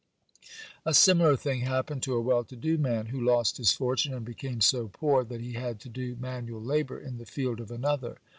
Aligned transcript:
(55) 0.81 0.87
A 0.87 0.93
similar 0.95 1.35
thing 1.35 1.59
happened 1.61 2.01
to 2.01 2.15
a 2.15 2.21
well 2.21 2.43
to 2.45 2.55
do 2.55 2.79
man 2.79 3.05
who 3.05 3.23
lost 3.23 3.57
his 3.57 3.71
fortune, 3.71 4.15
and 4.15 4.25
became 4.25 4.59
so 4.59 4.87
poor 4.87 5.23
that 5.23 5.41
he 5.41 5.53
had 5.53 5.79
to 5.81 5.89
do 5.89 6.15
manual 6.19 6.59
labor 6.59 6.99
in 6.99 7.19
the 7.19 7.25
field 7.27 7.59
of 7.59 7.69
another. 7.69 8.17